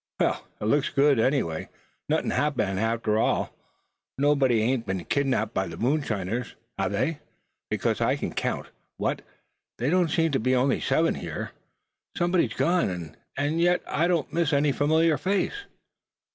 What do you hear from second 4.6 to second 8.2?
ain't been kidnapped by the moonshiners, have they, because I